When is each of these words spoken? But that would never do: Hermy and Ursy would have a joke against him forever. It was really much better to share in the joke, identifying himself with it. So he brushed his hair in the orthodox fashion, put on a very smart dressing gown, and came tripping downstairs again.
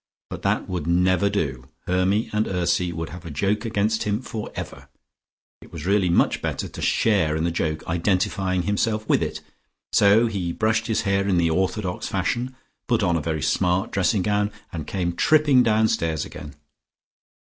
But 0.31 0.41
that 0.41 0.67
would 0.67 0.87
never 0.87 1.29
do: 1.29 1.67
Hermy 1.85 2.27
and 2.33 2.47
Ursy 2.47 2.91
would 2.91 3.09
have 3.09 3.23
a 3.23 3.29
joke 3.29 3.65
against 3.65 4.01
him 4.01 4.19
forever. 4.19 4.89
It 5.61 5.71
was 5.71 5.85
really 5.85 6.09
much 6.09 6.41
better 6.41 6.67
to 6.67 6.81
share 6.81 7.35
in 7.35 7.43
the 7.43 7.51
joke, 7.51 7.85
identifying 7.85 8.63
himself 8.63 9.07
with 9.07 9.21
it. 9.21 9.41
So 9.91 10.25
he 10.25 10.53
brushed 10.53 10.87
his 10.87 11.01
hair 11.01 11.27
in 11.27 11.37
the 11.37 11.51
orthodox 11.51 12.07
fashion, 12.07 12.55
put 12.87 13.03
on 13.03 13.15
a 13.15 13.21
very 13.21 13.43
smart 13.43 13.91
dressing 13.91 14.23
gown, 14.23 14.51
and 14.73 14.87
came 14.87 15.13
tripping 15.15 15.61
downstairs 15.61 16.25
again. 16.25 16.55